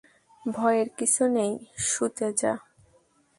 ভয়ের 0.45 0.87
কিছু 0.97 1.23
নেই, 1.27 1.51
শুতে 1.85 2.27
যা। 2.37 2.53